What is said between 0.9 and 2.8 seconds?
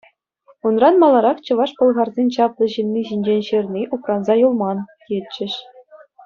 маларах чӑваш-пӑлхарсен чаплӑ